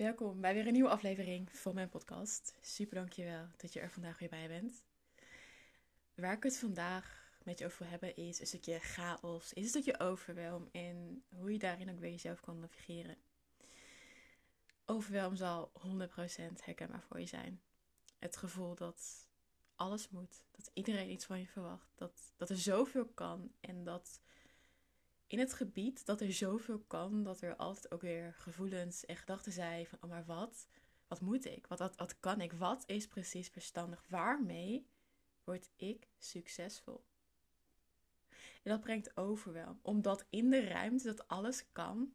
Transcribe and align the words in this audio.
Welkom 0.00 0.40
bij 0.40 0.54
weer 0.54 0.66
een 0.66 0.72
nieuwe 0.72 0.88
aflevering 0.88 1.48
van 1.52 1.74
mijn 1.74 1.88
podcast. 1.88 2.54
Super 2.60 2.94
dankjewel 2.94 3.46
dat 3.56 3.72
je 3.72 3.80
er 3.80 3.90
vandaag 3.90 4.18
weer 4.18 4.28
bij 4.28 4.48
bent. 4.48 4.82
Waar 6.14 6.32
ik 6.32 6.42
het 6.42 6.58
vandaag 6.58 7.32
met 7.42 7.58
je 7.58 7.64
over 7.64 7.78
wil 7.78 7.88
hebben 7.88 8.16
is 8.16 8.40
een 8.40 8.46
stukje 8.46 8.78
chaos, 8.78 9.52
is 9.52 9.62
een 9.62 9.68
stukje 9.68 10.00
overwelm 10.00 10.68
en 10.72 11.24
hoe 11.28 11.52
je 11.52 11.58
daarin 11.58 11.90
ook 11.90 11.98
weer 11.98 12.10
jezelf 12.10 12.40
kan 12.40 12.60
navigeren. 12.60 13.16
Overwelm 14.84 15.36
zal 15.36 15.72
100% 15.72 16.64
herkenbaar 16.64 17.02
voor 17.02 17.20
je 17.20 17.26
zijn. 17.26 17.60
Het 18.18 18.36
gevoel 18.36 18.74
dat 18.74 19.28
alles 19.74 20.08
moet, 20.08 20.42
dat 20.50 20.70
iedereen 20.74 21.10
iets 21.10 21.24
van 21.24 21.40
je 21.40 21.46
verwacht, 21.46 21.92
dat, 21.94 22.32
dat 22.36 22.50
er 22.50 22.58
zoveel 22.58 23.06
kan 23.06 23.52
en 23.60 23.84
dat 23.84 24.20
in 25.30 25.38
het 25.38 25.52
gebied 25.52 26.06
dat 26.06 26.20
er 26.20 26.32
zoveel 26.32 26.78
kan, 26.78 27.22
dat 27.22 27.40
er 27.40 27.56
altijd 27.56 27.92
ook 27.92 28.00
weer 28.00 28.34
gevoelens 28.34 29.06
en 29.06 29.16
gedachten 29.16 29.52
zijn 29.52 29.86
van, 29.86 29.98
oh 30.02 30.10
maar 30.10 30.24
wat? 30.24 30.66
Wat 31.08 31.20
moet 31.20 31.44
ik? 31.44 31.66
Wat, 31.66 31.78
wat, 31.78 31.96
wat 31.96 32.20
kan 32.20 32.40
ik? 32.40 32.52
Wat 32.52 32.82
is 32.86 33.06
precies 33.06 33.48
verstandig? 33.48 34.04
Waarmee 34.08 34.86
word 35.44 35.70
ik 35.76 36.08
succesvol? 36.18 37.04
En 38.62 38.70
dat 38.70 38.80
brengt 38.80 39.16
overwelm, 39.16 39.78
omdat 39.82 40.26
in 40.30 40.50
de 40.50 40.64
ruimte 40.64 41.04
dat 41.04 41.28
alles 41.28 41.72
kan, 41.72 42.14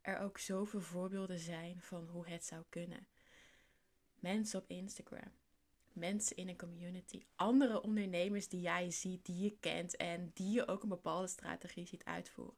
er 0.00 0.18
ook 0.18 0.38
zoveel 0.38 0.80
voorbeelden 0.80 1.38
zijn 1.38 1.80
van 1.80 2.06
hoe 2.06 2.28
het 2.28 2.44
zou 2.44 2.64
kunnen. 2.68 3.06
Mensen 4.14 4.60
op 4.60 4.68
Instagram, 4.68 5.32
mensen 5.94 6.36
in 6.36 6.48
een 6.48 6.56
community, 6.56 7.24
andere 7.34 7.82
ondernemers 7.82 8.48
die 8.48 8.60
jij 8.60 8.90
ziet, 8.90 9.24
die 9.24 9.38
je 9.38 9.56
kent 9.60 9.96
en 9.96 10.30
die 10.34 10.52
je 10.52 10.68
ook 10.68 10.82
een 10.82 10.88
bepaalde 10.88 11.26
strategie 11.26 11.86
ziet 11.86 12.04
uitvoeren. 12.04 12.56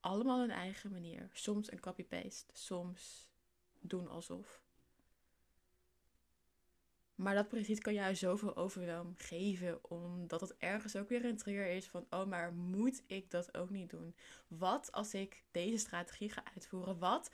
Allemaal 0.00 0.42
een 0.42 0.50
eigen 0.50 0.90
manier. 0.90 1.30
Soms 1.32 1.72
een 1.72 1.80
copy-paste, 1.80 2.52
soms 2.52 3.28
doen 3.80 4.08
alsof. 4.08 4.62
Maar 7.14 7.34
dat 7.34 7.48
precies 7.48 7.78
kan 7.78 7.94
jou 7.94 8.14
zoveel 8.14 8.56
overwelm 8.56 9.14
geven, 9.16 9.90
omdat 9.90 10.40
het 10.40 10.56
ergens 10.58 10.96
ook 10.96 11.08
weer 11.08 11.24
een 11.24 11.36
trigger 11.36 11.66
is 11.66 11.86
van: 11.86 12.06
oh, 12.10 12.26
maar 12.26 12.52
moet 12.52 13.02
ik 13.06 13.30
dat 13.30 13.56
ook 13.56 13.70
niet 13.70 13.90
doen? 13.90 14.14
Wat 14.48 14.92
als 14.92 15.14
ik 15.14 15.42
deze 15.50 15.76
strategie 15.76 16.30
ga 16.30 16.42
uitvoeren? 16.54 16.98
Wat 16.98 17.30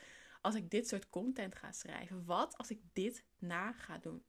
als 0.47 0.55
ik 0.55 0.71
dit 0.71 0.89
soort 0.89 1.11
content 1.11 1.55
ga 1.55 1.73
schrijven? 1.73 2.25
Wat 2.25 2.57
als 2.57 2.71
ik 2.71 2.81
dit 2.93 3.25
na 3.39 3.73
ga 3.73 3.99
doen? 3.99 4.25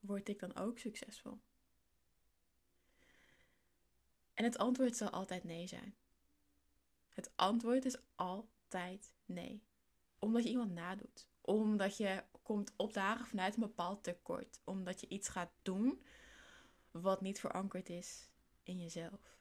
Word 0.00 0.28
ik 0.28 0.38
dan 0.38 0.56
ook 0.56 0.78
succesvol? 0.78 1.40
En 4.34 4.44
het 4.44 4.58
antwoord 4.58 4.96
zal 4.96 5.10
altijd 5.10 5.44
nee 5.44 5.66
zijn. 5.66 5.96
Het 7.08 7.32
antwoord 7.36 7.84
is 7.84 7.98
altijd 8.14 9.14
nee. 9.24 9.62
Omdat 10.18 10.42
je 10.42 10.50
iemand 10.50 10.72
nadoet. 10.72 11.28
Omdat 11.40 11.96
je 11.96 12.24
komt 12.42 12.72
opdagen 12.76 13.26
vanuit 13.26 13.54
een 13.54 13.60
bepaald 13.60 14.02
tekort. 14.02 14.60
Omdat 14.64 15.00
je 15.00 15.08
iets 15.08 15.28
gaat 15.28 15.52
doen 15.62 16.04
wat 16.90 17.20
niet 17.20 17.40
verankerd 17.40 17.88
is 17.88 18.30
in 18.62 18.80
jezelf. 18.80 19.39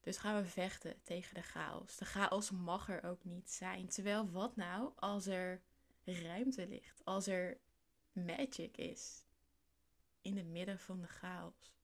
Dus 0.00 0.16
gaan 0.16 0.42
we 0.42 0.48
vechten 0.48 1.02
tegen 1.02 1.34
de 1.34 1.42
chaos. 1.42 1.96
De 1.96 2.04
chaos 2.04 2.50
mag 2.50 2.88
er 2.88 3.02
ook 3.04 3.24
niet 3.24 3.50
zijn. 3.50 3.88
Terwijl 3.88 4.30
wat 4.30 4.56
nou 4.56 4.92
als 4.96 5.26
er 5.26 5.62
ruimte 6.04 6.68
ligt? 6.68 7.04
Als 7.04 7.26
er 7.26 7.60
magic 8.12 8.76
is 8.76 9.24
in 10.20 10.36
het 10.36 10.46
midden 10.46 10.78
van 10.78 11.00
de 11.00 11.06
chaos? 11.06 11.74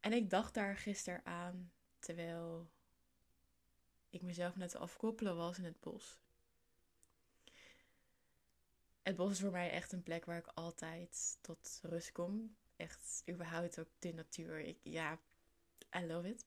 En 0.00 0.12
ik 0.12 0.30
dacht 0.30 0.54
daar 0.54 0.76
gisteren 0.76 1.24
aan 1.24 1.72
terwijl 1.98 2.70
ik 4.10 4.22
mezelf 4.22 4.56
net 4.56 4.76
afkoppelen 4.76 5.36
was 5.36 5.58
in 5.58 5.64
het 5.64 5.80
bos. 5.80 6.20
Het 9.02 9.16
bos 9.16 9.30
is 9.30 9.40
voor 9.40 9.50
mij 9.50 9.70
echt 9.70 9.92
een 9.92 10.02
plek 10.02 10.24
waar 10.24 10.38
ik 10.38 10.46
altijd 10.54 11.38
tot 11.40 11.80
rust 11.82 12.12
kom. 12.12 12.56
Echt 12.76 13.22
überhaupt 13.30 13.78
ook 13.78 13.88
de 13.98 14.12
natuur. 14.12 14.58
Ik, 14.58 14.78
ja, 14.82 15.20
I 15.96 16.06
love 16.06 16.28
it. 16.28 16.46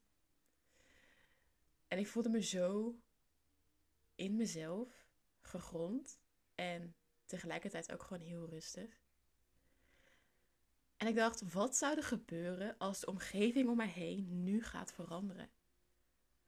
En 1.88 1.97
ik 1.97 2.07
voelde 2.07 2.29
me 2.29 2.41
zo 2.41 3.00
in 4.16 4.35
mezelf 4.35 5.07
gegrond 5.41 6.19
en 6.56 6.95
tegelijkertijd 7.25 7.91
ook 7.91 8.03
gewoon 8.03 8.28
heel 8.28 8.50
rustig. 8.50 9.03
En 10.97 11.07
ik 11.07 11.16
dacht, 11.16 11.53
wat 11.53 11.75
zou 11.75 11.97
er 11.97 12.03
gebeuren 12.03 12.78
als 12.78 13.00
de 13.00 13.06
omgeving 13.06 13.69
om 13.69 13.78
mij 13.78 13.88
heen 13.88 14.44
nu 14.44 14.63
gaat 14.63 14.94
veranderen? 14.94 15.50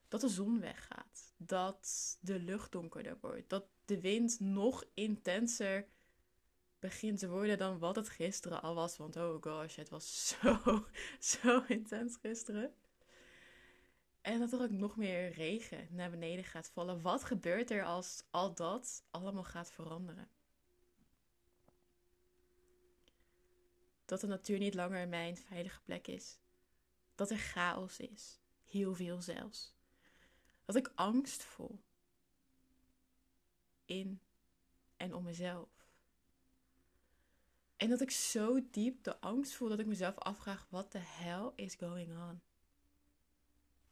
Dat 0.08 0.22
de 0.22 0.30
zon 0.30 0.60
weggaat, 0.60 1.34
dat 1.38 2.18
de 2.22 2.40
lucht 2.40 2.72
donkerder 2.72 3.18
wordt, 3.22 3.50
dat 3.50 3.66
de 3.86 4.02
wind 4.02 4.40
nog 4.40 4.86
intenser 4.94 5.88
begint 6.80 7.20
te 7.20 7.30
worden 7.30 7.58
dan 7.58 7.80
wat 7.80 7.96
het 7.96 8.10
gisteren 8.10 8.62
al 8.62 8.76
was. 8.76 8.98
Want 8.98 9.16
oh 9.16 9.42
gosh, 9.44 9.76
het 9.76 9.90
was 9.90 10.28
zo, 10.42 10.86
zo 11.20 11.64
intens 11.68 12.18
gisteren. 12.18 12.74
En 14.28 14.40
dat 14.40 14.52
er 14.52 14.62
ook 14.62 14.70
nog 14.70 14.98
meer 14.98 15.32
regen 15.32 15.88
naar 15.92 16.10
beneden 16.10 16.46
gaat 16.46 16.70
vallen. 16.70 17.02
Wat 17.02 17.24
gebeurt 17.24 17.72
er 17.72 17.84
als 17.84 18.24
al 18.30 18.54
dat 18.54 19.04
allemaal 19.10 19.44
gaat 19.44 19.72
veranderen? 19.72 20.30
Dat 24.06 24.20
de 24.20 24.28
natuur 24.28 24.58
niet 24.58 24.74
langer 24.74 25.08
mijn 25.08 25.38
veilige 25.38 25.82
plek 25.82 26.08
is. 26.08 26.40
Dat 27.16 27.32
er 27.32 27.38
chaos 27.38 28.00
is. 28.00 28.40
Heel 28.64 28.96
veel 28.96 29.22
zelfs. 29.22 29.74
Dat 30.66 30.76
ik 30.76 30.92
angst 30.96 31.44
voel. 31.44 31.80
In 33.86 34.22
en 34.98 35.14
om 35.14 35.24
mezelf. 35.24 35.70
En 37.78 37.90
dat 37.90 38.02
ik 38.02 38.12
zo 38.12 38.70
diep 38.72 39.04
de 39.04 39.20
angst 39.20 39.54
voel 39.54 39.70
dat 39.70 39.80
ik 39.80 39.86
mezelf 39.86 40.16
afvraag: 40.16 40.68
wat 40.70 40.92
the 40.92 41.02
hell 41.02 41.52
is 41.56 41.76
going 41.76 42.18
on? 42.18 42.42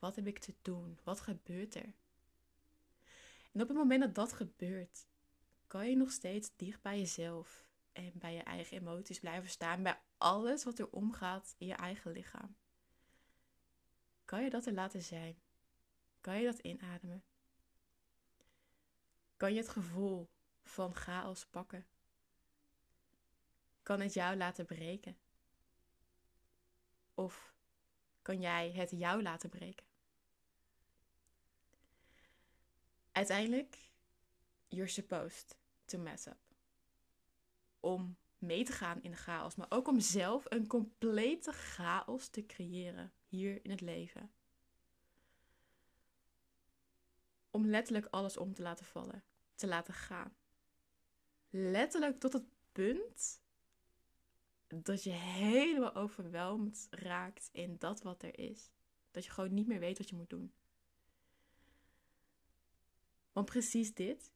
Wat 0.05 0.15
heb 0.15 0.27
ik 0.27 0.39
te 0.39 0.53
doen? 0.61 0.99
Wat 1.03 1.19
gebeurt 1.19 1.75
er? 1.75 1.93
En 3.51 3.61
op 3.61 3.67
het 3.67 3.77
moment 3.77 4.01
dat 4.01 4.15
dat 4.15 4.33
gebeurt, 4.33 5.07
kan 5.67 5.89
je 5.89 5.95
nog 5.95 6.11
steeds 6.11 6.55
dicht 6.55 6.81
bij 6.81 6.99
jezelf 6.99 7.65
en 7.91 8.11
bij 8.13 8.33
je 8.33 8.43
eigen 8.43 8.77
emoties 8.77 9.19
blijven 9.19 9.49
staan, 9.49 9.83
bij 9.83 9.99
alles 10.17 10.63
wat 10.63 10.79
er 10.79 10.89
omgaat 10.89 11.55
in 11.57 11.67
je 11.67 11.73
eigen 11.73 12.11
lichaam. 12.11 12.55
Kan 14.25 14.43
je 14.43 14.49
dat 14.49 14.65
er 14.65 14.73
laten 14.73 15.01
zijn? 15.01 15.41
Kan 16.21 16.39
je 16.39 16.45
dat 16.45 16.59
inademen? 16.59 17.23
Kan 19.37 19.53
je 19.53 19.59
het 19.59 19.69
gevoel 19.69 20.29
van 20.63 20.95
chaos 20.95 21.45
pakken? 21.45 21.85
Kan 23.83 23.99
het 23.99 24.13
jou 24.13 24.35
laten 24.35 24.65
breken? 24.65 25.17
Of 27.13 27.53
kan 28.21 28.41
jij 28.41 28.71
het 28.71 28.89
jou 28.89 29.21
laten 29.21 29.49
breken? 29.49 29.93
Uiteindelijk, 33.15 33.77
you're 34.67 34.89
supposed 34.89 35.57
to 35.85 35.97
mess 35.97 36.27
up. 36.27 36.37
Om 37.79 38.17
mee 38.37 38.63
te 38.63 38.71
gaan 38.71 39.03
in 39.03 39.11
de 39.11 39.17
chaos, 39.17 39.55
maar 39.55 39.67
ook 39.69 39.87
om 39.87 39.99
zelf 39.99 40.45
een 40.47 40.67
complete 40.67 41.51
chaos 41.51 42.27
te 42.27 42.45
creëren 42.45 43.13
hier 43.27 43.59
in 43.63 43.71
het 43.71 43.81
leven. 43.81 44.31
Om 47.51 47.65
letterlijk 47.67 48.07
alles 48.09 48.37
om 48.37 48.53
te 48.53 48.61
laten 48.61 48.85
vallen, 48.85 49.23
te 49.55 49.67
laten 49.67 49.93
gaan. 49.93 50.35
Letterlijk 51.49 52.19
tot 52.19 52.33
het 52.33 52.45
punt 52.71 53.41
dat 54.67 55.03
je 55.03 55.11
helemaal 55.11 55.95
overweldigd 55.95 56.87
raakt 56.89 57.49
in 57.51 57.75
dat 57.79 58.01
wat 58.01 58.23
er 58.23 58.39
is. 58.39 58.71
Dat 59.11 59.25
je 59.25 59.31
gewoon 59.31 59.53
niet 59.53 59.67
meer 59.67 59.79
weet 59.79 59.97
wat 59.97 60.09
je 60.09 60.15
moet 60.15 60.29
doen. 60.29 60.53
Want 63.35 63.49
precies 63.49 63.93
dit 63.93 64.31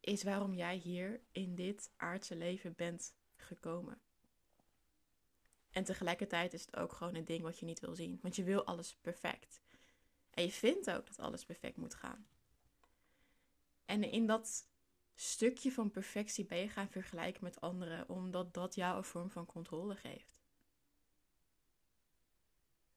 is 0.00 0.22
waarom 0.22 0.54
jij 0.54 0.76
hier 0.76 1.20
in 1.32 1.54
dit 1.54 1.90
aardse 1.96 2.36
leven 2.36 2.74
bent 2.74 3.14
gekomen. 3.36 4.00
En 5.70 5.84
tegelijkertijd 5.84 6.52
is 6.52 6.66
het 6.66 6.76
ook 6.76 6.92
gewoon 6.92 7.14
een 7.14 7.24
ding 7.24 7.42
wat 7.42 7.58
je 7.58 7.66
niet 7.66 7.80
wil 7.80 7.94
zien. 7.94 8.18
Want 8.22 8.36
je 8.36 8.42
wil 8.42 8.64
alles 8.64 8.96
perfect. 9.00 9.60
En 10.30 10.44
je 10.44 10.52
vindt 10.52 10.90
ook 10.90 11.06
dat 11.06 11.18
alles 11.18 11.44
perfect 11.44 11.76
moet 11.76 11.94
gaan. 11.94 12.26
En 13.84 14.10
in 14.10 14.26
dat 14.26 14.68
stukje 15.14 15.72
van 15.72 15.90
perfectie 15.90 16.44
ben 16.44 16.58
je 16.58 16.68
gaan 16.68 16.88
vergelijken 16.88 17.44
met 17.44 17.60
anderen, 17.60 18.08
omdat 18.08 18.54
dat 18.54 18.74
jou 18.74 18.96
een 18.96 19.04
vorm 19.04 19.30
van 19.30 19.46
controle 19.46 19.96
geeft. 19.96 20.40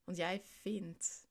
Want 0.03 0.17
jij 0.17 0.41
vindt 0.43 1.28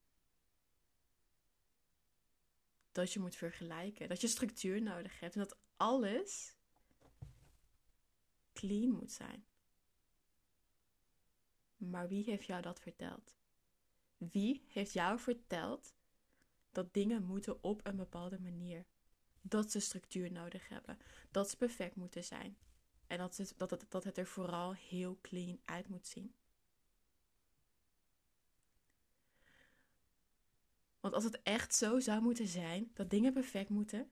dat 2.98 3.12
je 3.12 3.20
moet 3.20 3.36
vergelijken, 3.36 4.08
dat 4.08 4.20
je 4.20 4.26
structuur 4.26 4.82
nodig 4.82 5.20
hebt 5.20 5.34
en 5.34 5.40
dat 5.40 5.58
alles 5.76 6.56
clean 8.52 8.90
moet 8.90 9.12
zijn. 9.12 9.44
Maar 11.76 12.08
wie 12.08 12.24
heeft 12.24 12.46
jou 12.46 12.62
dat 12.62 12.80
verteld? 12.80 13.36
Wie 14.16 14.64
heeft 14.68 14.92
jou 14.92 15.18
verteld 15.18 15.94
dat 16.70 16.94
dingen 16.94 17.24
moeten 17.24 17.62
op 17.62 17.86
een 17.86 17.96
bepaalde 17.96 18.40
manier? 18.40 18.86
Dat 19.40 19.70
ze 19.70 19.80
structuur 19.80 20.32
nodig 20.32 20.68
hebben. 20.68 20.98
Dat 21.30 21.50
ze 21.50 21.56
perfect 21.56 21.96
moeten 21.96 22.24
zijn. 22.24 22.58
En 23.06 23.18
dat 23.18 23.36
het, 23.36 23.54
dat, 23.56 23.70
het, 23.70 23.84
dat 23.88 24.04
het 24.04 24.18
er 24.18 24.26
vooral 24.26 24.74
heel 24.74 25.18
clean 25.20 25.60
uit 25.64 25.88
moet 25.88 26.06
zien. 26.06 26.34
Want 31.00 31.14
als 31.14 31.24
het 31.24 31.42
echt 31.42 31.74
zo 31.74 32.00
zou 32.00 32.22
moeten 32.22 32.46
zijn 32.46 32.90
dat 32.94 33.10
dingen 33.10 33.32
perfect 33.32 33.68
moeten, 33.68 34.10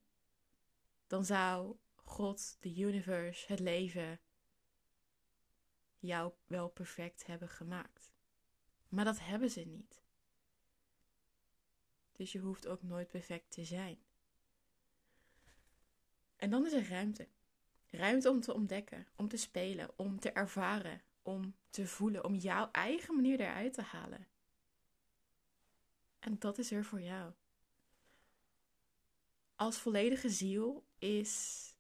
dan 1.07 1.25
zou 1.25 1.77
God, 1.95 2.57
de 2.61 2.77
universe, 2.77 3.45
het 3.47 3.61
leven 3.61 4.21
jou 5.99 6.33
wel 6.47 6.69
perfect 6.69 7.27
hebben 7.27 7.49
gemaakt. 7.49 8.13
Maar 8.89 9.05
dat 9.05 9.19
hebben 9.21 9.51
ze 9.51 9.61
niet. 9.61 10.03
Dus 12.13 12.33
je 12.33 12.39
hoeft 12.39 12.67
ook 12.67 12.83
nooit 12.83 13.09
perfect 13.09 13.51
te 13.51 13.65
zijn. 13.65 13.99
En 16.37 16.51
dan 16.51 16.67
is 16.67 16.73
er 16.73 16.89
ruimte. 16.89 17.29
Ruimte 17.91 18.31
om 18.31 18.41
te 18.41 18.55
ontdekken, 18.55 19.07
om 19.17 19.29
te 19.29 19.37
spelen, 19.37 19.99
om 19.99 20.21
te 20.21 20.33
ervaren, 20.33 21.03
om 21.23 21.57
te 21.71 21.87
voelen, 21.87 22.25
om 22.25 22.35
jouw 22.35 22.71
eigen 22.71 23.15
manier 23.15 23.41
eruit 23.41 23.73
te 23.73 23.83
halen. 23.83 24.27
En 26.27 26.39
dat 26.39 26.59
is 26.59 26.71
er 26.71 26.85
voor 26.85 27.01
jou. 27.01 27.33
Als 29.57 29.79
volledige 29.79 30.29
ziel 30.29 30.87
is 30.99 31.75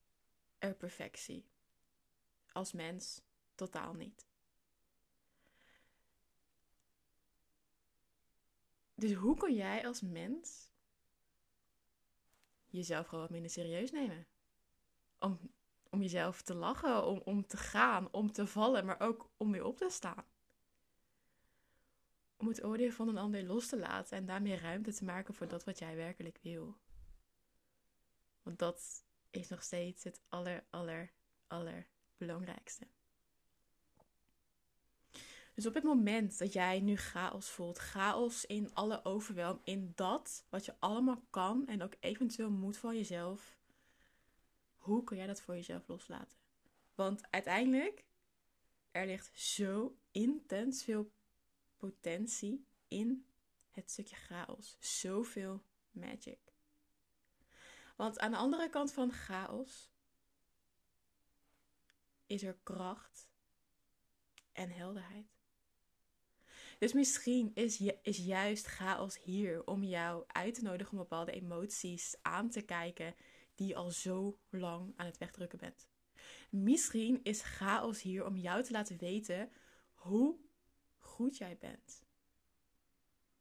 er 0.59 0.75
perfectie. 0.75 1.47
Als 2.53 2.73
mens 2.73 3.23
totaal 3.55 3.93
niet. 3.93 4.27
Dus 8.95 9.13
hoe 9.13 9.37
kun 9.37 9.55
jij 9.55 9.87
als 9.87 10.01
mens 10.01 10.69
jezelf 12.67 13.07
gewoon 13.07 13.21
wat 13.21 13.33
minder 13.33 13.51
serieus 13.51 13.91
nemen? 13.91 14.27
Om, 15.19 15.39
om 15.91 16.01
jezelf 16.01 16.43
te 16.43 16.55
lachen, 16.55 17.07
om, 17.07 17.23
om 17.25 17.47
te 17.47 17.57
gaan, 17.57 18.13
om 18.13 18.33
te 18.33 18.47
vallen, 18.47 18.85
maar 18.85 19.01
ook 19.01 19.31
om 19.37 19.53
weer 19.53 19.65
op 19.65 19.77
te 19.77 19.91
staan. 19.91 20.25
Om 22.37 22.49
het 22.49 22.65
oordeel 22.65 22.91
van 22.91 23.09
een 23.09 23.19
ander 23.19 23.45
los 23.45 23.69
te 23.69 23.79
laten 23.79 24.17
en 24.17 24.27
daarmee 24.27 24.57
ruimte 24.57 24.93
te 24.93 25.05
maken 25.05 25.35
voor 25.35 25.49
dat 25.49 25.65
wat 25.65 25.79
jij 25.79 25.97
werkelijk 25.97 26.39
wil. 26.43 26.77
Want 28.43 28.59
dat 28.59 29.05
is 29.31 29.49
nog 29.49 29.63
steeds 29.63 30.05
het 30.05 30.21
aller, 30.29 30.65
aller, 31.47 31.87
belangrijkste. 32.17 32.87
Dus 35.55 35.67
op 35.67 35.75
het 35.75 35.85
moment 35.85 36.39
dat 36.39 36.53
jij 36.53 36.81
nu 36.81 36.97
chaos 36.97 37.49
voelt, 37.49 37.79
chaos 37.79 38.45
in 38.45 38.75
alle 38.75 39.05
overwelm, 39.05 39.61
in 39.65 39.93
dat 39.95 40.47
wat 40.49 40.65
je 40.65 40.75
allemaal 40.79 41.23
kan 41.31 41.67
en 41.67 41.83
ook 41.83 41.95
eventueel 42.01 42.51
moet 42.51 42.77
van 42.77 42.97
jezelf, 42.97 43.59
hoe 44.77 45.05
kun 45.05 45.17
jij 45.17 45.27
dat 45.27 45.41
voor 45.41 45.55
jezelf 45.55 45.89
loslaten? 45.89 46.39
Want 46.95 47.31
uiteindelijk, 47.31 48.05
er 48.91 49.07
ligt 49.07 49.39
zo 49.39 49.99
intens 50.11 50.85
veel 50.85 51.11
potentie 51.77 52.67
in 52.89 53.27
het 53.71 53.91
stukje 53.91 54.17
chaos. 54.17 54.77
Zoveel 54.81 55.63
magic. 55.91 56.39
Want 57.97 58.19
aan 58.19 58.31
de 58.31 58.37
andere 58.37 58.69
kant 58.69 58.93
van 58.93 59.13
chaos 59.13 59.91
is 62.27 62.43
er 62.43 62.59
kracht 62.63 63.29
en 64.53 64.71
helderheid. 64.71 65.37
Dus 66.79 66.93
misschien 66.93 67.51
is, 67.55 67.81
is 68.03 68.17
juist 68.17 68.67
chaos 68.67 69.23
hier 69.23 69.67
om 69.67 69.85
jou 69.85 70.25
uit 70.27 70.55
te 70.55 70.63
nodigen 70.63 70.93
om 70.93 70.99
bepaalde 70.99 71.33
emoties 71.33 72.17
aan 72.23 72.51
te 72.51 72.63
kijken 72.63 73.15
die 73.55 73.67
je 73.67 73.75
al 73.75 73.91
zo 73.91 74.39
lang 74.51 74.93
aan 74.97 75.07
het 75.07 75.19
wegdrukken 75.19 75.59
bent. 75.59 75.89
Misschien 76.51 77.21
is 77.23 77.43
chaos 77.43 78.03
hier 78.03 78.25
om 78.25 78.37
jou 78.37 78.63
te 78.63 78.73
laten 78.73 78.99
weten 78.99 79.51
hoe 79.95 80.37
goed 81.17 81.37
jij 81.37 81.57
bent. 81.59 82.05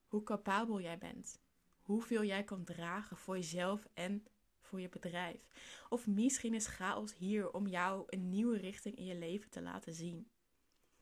Hoe 0.07 0.23
capabel 0.23 0.81
jij 0.81 0.97
bent. 0.97 1.39
Hoeveel 1.81 2.23
jij 2.23 2.43
kan 2.43 2.63
dragen 2.63 3.17
voor 3.17 3.35
jezelf 3.35 3.87
en 3.93 4.27
voor 4.59 4.81
je 4.81 4.89
bedrijf. 4.89 5.49
Of 5.89 6.07
misschien 6.07 6.53
is 6.53 6.67
chaos 6.67 7.15
hier 7.15 7.51
om 7.51 7.67
jou 7.67 8.03
een 8.07 8.29
nieuwe 8.29 8.57
richting 8.57 8.95
in 8.95 9.05
je 9.05 9.15
leven 9.15 9.49
te 9.49 9.61
laten 9.61 9.93
zien. 9.93 10.29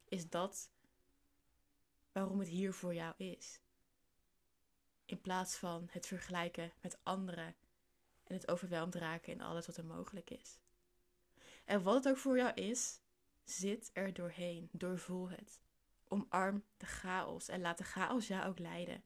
Is 0.05 0.29
dat 0.29 0.71
waarom 2.11 2.39
het 2.39 2.47
hier 2.47 2.73
voor 2.73 2.93
jou 2.93 3.13
is? 3.17 3.59
In 5.05 5.21
plaats 5.21 5.55
van 5.55 5.87
het 5.91 6.05
vergelijken 6.05 6.71
met 6.81 6.99
anderen 7.03 7.55
en 8.23 8.35
het 8.35 8.47
overweldigd 8.47 9.03
raken 9.03 9.33
in 9.33 9.41
alles 9.41 9.65
wat 9.65 9.77
er 9.77 9.85
mogelijk 9.85 10.29
is. 10.29 10.59
En 11.65 11.83
wat 11.83 11.93
het 11.93 12.07
ook 12.07 12.17
voor 12.17 12.37
jou 12.37 12.53
is, 12.53 12.99
zit 13.43 13.89
er 13.93 14.13
doorheen, 14.13 14.69
doorvoel 14.71 15.29
het. 15.29 15.62
Omarm 16.13 16.63
de 16.77 16.85
chaos 16.85 17.47
en 17.47 17.61
laat 17.61 17.77
de 17.77 17.83
chaos 17.83 18.27
jou 18.27 18.47
ook 18.47 18.59
leiden. 18.59 19.03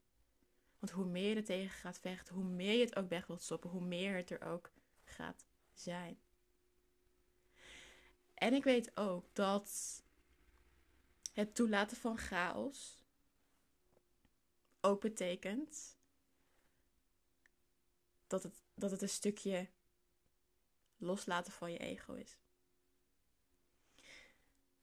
Want 0.78 0.92
hoe 0.92 1.04
meer 1.04 1.28
je 1.28 1.34
er 1.34 1.44
tegen 1.44 1.70
gaat 1.70 1.98
vechten, 1.98 2.34
hoe 2.34 2.44
meer 2.44 2.72
je 2.72 2.84
het 2.84 2.96
ook 2.96 3.08
weg 3.08 3.26
wilt 3.26 3.42
stoppen, 3.42 3.70
hoe 3.70 3.84
meer 3.84 4.16
het 4.16 4.30
er 4.30 4.42
ook 4.42 4.72
gaat 5.04 5.46
zijn. 5.72 6.20
En 8.34 8.52
ik 8.52 8.64
weet 8.64 8.96
ook 8.96 9.26
dat 9.32 10.02
het 11.32 11.54
toelaten 11.54 11.96
van 11.96 12.18
chaos 12.18 13.02
ook 14.80 15.00
betekent 15.00 15.96
dat 18.26 18.42
het, 18.42 18.62
dat 18.74 18.90
het 18.90 19.02
een 19.02 19.08
stukje 19.08 19.68
loslaten 20.96 21.52
van 21.52 21.72
je 21.72 21.78
ego 21.78 22.12
is. 22.12 22.38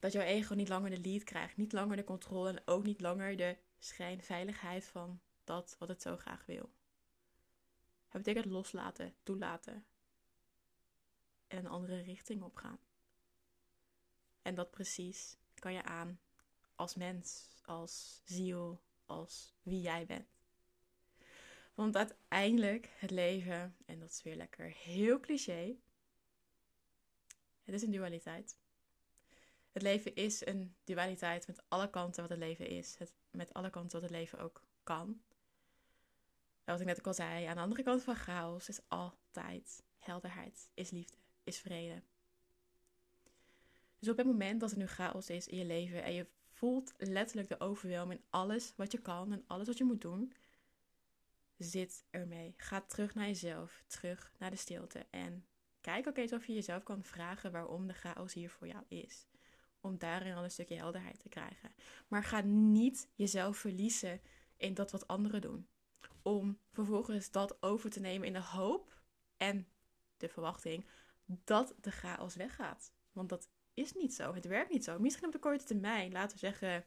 Dat 0.05 0.13
jouw 0.13 0.23
ego 0.23 0.53
niet 0.53 0.67
langer 0.67 0.89
de 0.89 1.09
lead 1.09 1.23
krijgt, 1.23 1.57
niet 1.57 1.71
langer 1.71 1.95
de 1.95 2.03
controle 2.03 2.49
en 2.49 2.61
ook 2.65 2.83
niet 2.83 3.01
langer 3.01 3.37
de 3.37 3.57
schijnveiligheid 3.79 4.85
van 4.85 5.21
dat 5.43 5.75
wat 5.79 5.87
het 5.87 6.01
zo 6.01 6.17
graag 6.17 6.45
wil. 6.45 6.73
Het 8.07 8.23
betekent 8.23 8.45
loslaten, 8.53 9.15
toelaten 9.23 9.85
en 11.47 11.57
een 11.57 11.67
andere 11.67 12.01
richting 12.01 12.41
opgaan. 12.41 12.79
En 14.41 14.55
dat 14.55 14.71
precies 14.71 15.37
kan 15.53 15.73
je 15.73 15.83
aan 15.83 16.19
als 16.75 16.95
mens, 16.95 17.47
als 17.63 18.21
ziel, 18.25 18.81
als 19.05 19.53
wie 19.61 19.81
jij 19.81 20.05
bent. 20.05 20.27
Want 21.73 21.95
uiteindelijk 21.95 22.89
het 22.97 23.11
leven, 23.11 23.75
en 23.85 23.99
dat 23.99 24.09
is 24.09 24.23
weer 24.23 24.35
lekker 24.35 24.65
heel 24.65 25.19
cliché, 25.19 25.75
het 27.63 27.75
is 27.75 27.81
een 27.81 27.91
dualiteit. 27.91 28.63
Het 29.75 29.83
leven 29.83 30.15
is 30.15 30.45
een 30.45 30.75
dualiteit 30.83 31.47
met 31.47 31.63
alle 31.67 31.89
kanten 31.89 32.21
wat 32.21 32.29
het 32.29 32.39
leven 32.39 32.67
is. 32.67 32.95
Het, 32.97 33.13
met 33.31 33.53
alle 33.53 33.69
kanten 33.69 33.91
wat 33.91 34.09
het 34.09 34.19
leven 34.19 34.39
ook 34.39 34.63
kan. 34.83 35.21
wat 36.63 36.79
ik 36.79 36.85
net 36.85 36.97
ook 36.97 37.07
al 37.07 37.13
zei, 37.13 37.45
aan 37.45 37.55
de 37.55 37.61
andere 37.61 37.83
kant 37.83 38.03
van 38.03 38.15
chaos 38.15 38.69
is 38.69 38.79
altijd 38.87 39.83
helderheid, 39.97 40.69
is 40.73 40.89
liefde, 40.89 41.17
is 41.43 41.59
vrede. 41.59 42.01
Dus 43.99 44.09
op 44.09 44.17
het 44.17 44.25
moment 44.25 44.59
dat 44.59 44.71
er 44.71 44.77
nu 44.77 44.87
chaos 44.87 45.29
is 45.29 45.47
in 45.47 45.57
je 45.57 45.65
leven 45.65 46.03
en 46.03 46.13
je 46.13 46.27
voelt 46.51 46.93
letterlijk 46.97 47.47
de 47.47 47.59
overwelm 47.59 48.11
in 48.11 48.23
alles 48.29 48.73
wat 48.75 48.91
je 48.91 49.01
kan 49.01 49.31
en 49.31 49.43
alles 49.47 49.67
wat 49.67 49.77
je 49.77 49.83
moet 49.83 50.01
doen, 50.01 50.33
zit 51.57 52.05
ermee. 52.09 52.53
Ga 52.57 52.81
terug 52.81 53.15
naar 53.15 53.27
jezelf, 53.27 53.83
terug 53.87 54.31
naar 54.37 54.51
de 54.51 54.57
stilte 54.57 55.05
en 55.09 55.45
kijk 55.81 56.07
ook 56.07 56.17
eens 56.17 56.33
of 56.33 56.45
je 56.45 56.53
jezelf 56.53 56.83
kan 56.83 57.03
vragen 57.03 57.51
waarom 57.51 57.87
de 57.87 57.93
chaos 57.93 58.33
hier 58.33 58.49
voor 58.49 58.67
jou 58.67 58.83
is. 58.87 59.25
Om 59.85 59.97
daarin 59.97 60.33
al 60.33 60.43
een 60.43 60.51
stukje 60.51 60.75
helderheid 60.75 61.19
te 61.19 61.29
krijgen. 61.29 61.75
Maar 62.07 62.23
ga 62.23 62.41
niet 62.41 63.09
jezelf 63.15 63.57
verliezen 63.57 64.21
in 64.57 64.73
dat 64.73 64.91
wat 64.91 65.07
anderen 65.07 65.41
doen. 65.41 65.67
Om 66.21 66.59
vervolgens 66.71 67.31
dat 67.31 67.61
over 67.63 67.89
te 67.89 67.99
nemen 67.99 68.27
in 68.27 68.33
de 68.33 68.41
hoop 68.41 69.01
en 69.37 69.67
de 70.17 70.29
verwachting 70.29 70.85
dat 71.25 71.75
de 71.81 71.91
chaos 71.91 72.35
weggaat. 72.35 72.93
Want 73.11 73.29
dat 73.29 73.49
is 73.73 73.93
niet 73.93 74.13
zo. 74.13 74.33
Het 74.33 74.45
werkt 74.45 74.71
niet 74.71 74.83
zo. 74.83 74.99
Misschien 74.99 75.25
op 75.25 75.31
de 75.31 75.39
korte 75.39 75.65
termijn, 75.65 76.11
laten 76.11 76.31
we 76.31 76.45
zeggen 76.45 76.85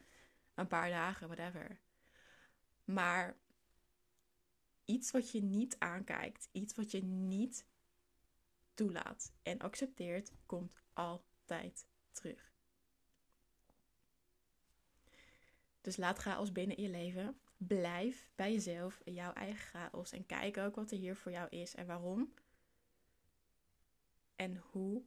een 0.54 0.66
paar 0.66 0.90
dagen, 0.90 1.28
whatever. 1.28 1.80
Maar 2.84 3.36
iets 4.84 5.10
wat 5.10 5.30
je 5.30 5.42
niet 5.42 5.78
aankijkt, 5.78 6.48
iets 6.52 6.74
wat 6.74 6.90
je 6.90 7.02
niet 7.02 7.66
toelaat 8.74 9.32
en 9.42 9.58
accepteert, 9.58 10.32
komt 10.46 10.74
altijd 10.92 11.86
terug. 12.12 12.56
Dus 15.80 15.97
laat 15.97 16.18
chaos 16.18 16.52
binnen 16.52 16.76
in 16.76 16.82
je 16.82 16.90
leven. 16.90 17.40
Blijf 17.56 18.30
bij 18.35 18.52
jezelf 18.52 19.00
en 19.04 19.12
jouw 19.12 19.32
eigen 19.32 19.58
chaos. 19.58 20.12
En 20.12 20.26
kijk 20.26 20.56
ook 20.56 20.75
wat 20.75 20.90
er 20.90 20.99
hier 20.99 21.16
voor 21.16 21.32
jou 21.32 21.49
is 21.49 21.75
en 21.75 21.87
waarom. 21.87 22.35
En 24.37 24.56
hoe 24.56 25.02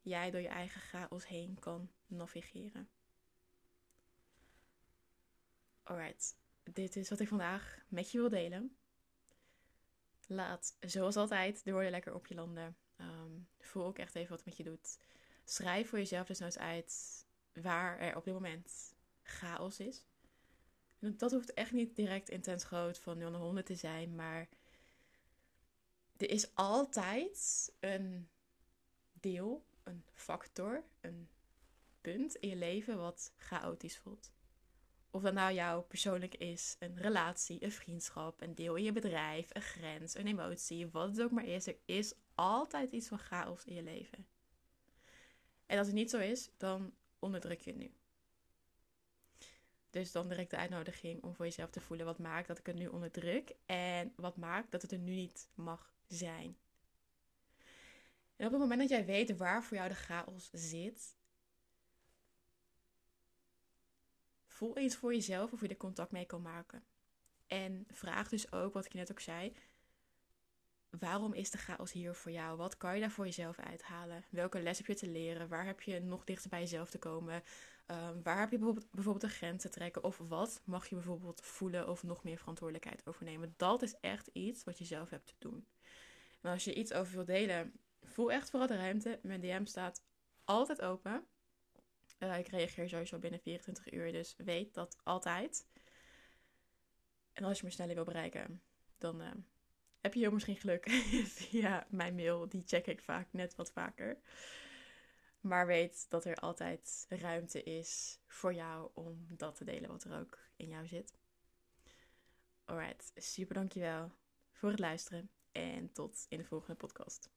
jij 0.00 0.30
door 0.30 0.40
je 0.40 0.48
eigen 0.48 0.80
chaos 0.80 1.26
heen 1.26 1.58
kan 1.58 1.90
navigeren. 2.06 2.88
Alright. 5.82 6.36
dit 6.62 6.96
is 6.96 7.08
wat 7.08 7.20
ik 7.20 7.28
vandaag 7.28 7.84
met 7.88 8.10
je 8.10 8.18
wil 8.18 8.28
delen. 8.28 8.76
Laat, 10.26 10.76
zoals 10.80 11.16
altijd, 11.16 11.64
de 11.64 11.72
woorden 11.72 11.90
lekker 11.90 12.14
op 12.14 12.26
je 12.26 12.34
landen. 12.34 12.76
Ehm, 12.96 13.32
voel 13.58 13.84
ook 13.84 13.98
echt 13.98 14.14
even 14.14 14.28
wat 14.28 14.38
het 14.38 14.48
met 14.48 14.56
je 14.56 14.64
doet. 14.64 14.98
Schrijf 15.44 15.88
voor 15.88 15.98
jezelf 15.98 16.26
dus 16.26 16.40
eens 16.40 16.58
uit 16.58 17.24
waar 17.52 17.98
er 17.98 18.16
op 18.16 18.24
dit 18.24 18.34
moment 18.34 18.91
chaos 19.32 19.80
is. 19.80 20.06
En 20.98 21.16
dat 21.16 21.30
hoeft 21.30 21.54
echt 21.54 21.72
niet 21.72 21.96
direct 21.96 22.28
intens 22.28 22.64
groot 22.64 22.98
van 22.98 23.18
0 23.18 23.30
naar 23.30 23.40
100 23.40 23.66
te 23.66 23.74
zijn, 23.74 24.14
maar 24.14 24.48
er 26.16 26.30
is 26.30 26.54
altijd 26.54 27.72
een 27.80 28.28
deel, 29.12 29.64
een 29.82 30.04
factor, 30.12 30.84
een 31.00 31.28
punt 32.00 32.34
in 32.34 32.48
je 32.48 32.56
leven 32.56 32.98
wat 32.98 33.32
chaotisch 33.36 33.98
voelt. 33.98 34.32
Of 35.10 35.22
dat 35.22 35.34
nou 35.34 35.54
jouw 35.54 35.82
persoonlijk 35.82 36.34
is, 36.34 36.76
een 36.78 36.96
relatie, 36.96 37.64
een 37.64 37.72
vriendschap, 37.72 38.40
een 38.40 38.54
deel 38.54 38.74
in 38.74 38.84
je 38.84 38.92
bedrijf, 38.92 39.48
een 39.52 39.62
grens, 39.62 40.14
een 40.14 40.26
emotie, 40.26 40.88
wat 40.88 41.08
het 41.08 41.22
ook 41.22 41.30
maar 41.30 41.46
is. 41.46 41.66
Er 41.66 41.76
is 41.84 42.14
altijd 42.34 42.90
iets 42.90 43.08
van 43.08 43.18
chaos 43.18 43.64
in 43.64 43.74
je 43.74 43.82
leven. 43.82 44.26
En 45.66 45.78
als 45.78 45.86
het 45.86 45.96
niet 45.96 46.10
zo 46.10 46.18
is, 46.18 46.50
dan 46.56 46.94
onderdruk 47.18 47.60
je 47.60 47.70
het 47.70 47.78
nu. 47.78 47.94
Dus 49.92 50.12
dan 50.12 50.28
direct 50.28 50.50
de 50.50 50.56
uitnodiging 50.56 51.22
om 51.22 51.34
voor 51.34 51.44
jezelf 51.44 51.70
te 51.70 51.80
voelen 51.80 52.06
wat 52.06 52.18
maakt 52.18 52.48
dat 52.48 52.58
ik 52.58 52.66
het 52.66 52.76
nu 52.76 52.86
onderdruk 52.86 53.54
en 53.66 54.12
wat 54.16 54.36
maakt 54.36 54.70
dat 54.70 54.82
het 54.82 54.92
er 54.92 54.98
nu 54.98 55.14
niet 55.14 55.48
mag 55.54 55.94
zijn. 56.06 56.56
En 58.36 58.46
op 58.46 58.52
het 58.52 58.60
moment 58.60 58.80
dat 58.80 58.88
jij 58.88 59.04
weet 59.04 59.36
waar 59.36 59.64
voor 59.64 59.76
jou 59.76 59.88
de 59.88 59.94
chaos 59.94 60.50
zit, 60.52 61.16
voel 64.46 64.76
eens 64.76 64.96
voor 64.96 65.14
jezelf 65.14 65.52
of 65.52 65.60
je 65.60 65.68
er 65.68 65.76
contact 65.76 66.10
mee 66.10 66.26
kan 66.26 66.42
maken. 66.42 66.84
En 67.46 67.86
vraag 67.90 68.28
dus 68.28 68.52
ook, 68.52 68.74
wat 68.74 68.84
ik 68.84 68.94
net 68.94 69.10
ook 69.10 69.20
zei, 69.20 69.52
waarom 70.98 71.32
is 71.32 71.50
de 71.50 71.58
chaos 71.58 71.92
hier 71.92 72.14
voor 72.14 72.30
jou? 72.30 72.56
Wat 72.56 72.76
kan 72.76 72.94
je 72.94 73.00
daar 73.00 73.10
voor 73.10 73.24
jezelf 73.24 73.58
uithalen? 73.58 74.24
Welke 74.30 74.60
les 74.62 74.78
heb 74.78 74.86
je 74.86 74.94
te 74.94 75.08
leren? 75.08 75.48
Waar 75.48 75.66
heb 75.66 75.80
je 75.80 76.00
nog 76.00 76.24
dichter 76.24 76.50
bij 76.50 76.60
jezelf 76.60 76.90
te 76.90 76.98
komen? 76.98 77.42
Um, 77.86 78.22
waar 78.22 78.40
heb 78.40 78.50
je 78.50 78.56
bijvoorbeeld, 78.56 78.90
bijvoorbeeld 78.90 79.24
een 79.24 79.30
grens 79.38 79.62
te 79.62 79.68
trekken? 79.68 80.04
Of 80.04 80.18
wat 80.18 80.62
mag 80.64 80.88
je 80.88 80.94
bijvoorbeeld 80.94 81.40
voelen 81.40 81.88
of 81.88 82.02
nog 82.02 82.24
meer 82.24 82.38
verantwoordelijkheid 82.38 83.06
overnemen? 83.06 83.54
Dat 83.56 83.82
is 83.82 83.94
echt 84.00 84.26
iets 84.32 84.64
wat 84.64 84.78
je 84.78 84.84
zelf 84.84 85.10
hebt 85.10 85.26
te 85.26 85.34
doen. 85.38 85.66
En 86.40 86.50
als 86.50 86.64
je 86.64 86.74
iets 86.74 86.92
over 86.92 87.14
wilt 87.14 87.26
delen, 87.26 87.72
voel 88.02 88.32
echt 88.32 88.50
vooral 88.50 88.68
de 88.68 88.76
ruimte. 88.76 89.18
Mijn 89.22 89.40
DM 89.40 89.64
staat 89.64 90.02
altijd 90.44 90.82
open. 90.82 91.26
Uh, 92.18 92.38
ik 92.38 92.48
reageer 92.48 92.88
sowieso 92.88 93.18
binnen 93.18 93.40
24 93.40 93.92
uur, 93.92 94.12
dus 94.12 94.34
weet 94.36 94.74
dat 94.74 94.96
altijd. 95.02 95.66
En 97.32 97.44
als 97.44 97.58
je 97.58 97.64
me 97.64 97.70
sneller 97.70 97.94
wil 97.94 98.04
bereiken, 98.04 98.62
dan 98.98 99.22
uh, 99.22 99.30
heb 100.02 100.14
je 100.14 100.30
misschien 100.30 100.56
geluk 100.56 100.90
via 101.38 101.86
mijn 101.90 102.14
mail. 102.14 102.48
Die 102.48 102.62
check 102.66 102.86
ik 102.86 103.00
vaak 103.00 103.28
net 103.30 103.54
wat 103.54 103.72
vaker. 103.72 104.18
Maar 105.40 105.66
weet 105.66 106.06
dat 106.10 106.24
er 106.24 106.36
altijd 106.36 107.06
ruimte 107.08 107.62
is 107.62 108.20
voor 108.26 108.54
jou 108.54 108.90
om 108.94 109.26
dat 109.28 109.54
te 109.54 109.64
delen 109.64 109.90
wat 109.90 110.04
er 110.04 110.18
ook 110.20 110.38
in 110.56 110.68
jou 110.68 110.86
zit. 110.86 111.12
Alright, 112.64 113.12
super 113.14 113.54
dankjewel 113.54 114.12
voor 114.50 114.70
het 114.70 114.78
luisteren 114.78 115.30
en 115.52 115.92
tot 115.92 116.26
in 116.28 116.38
de 116.38 116.44
volgende 116.44 116.76
podcast. 116.76 117.30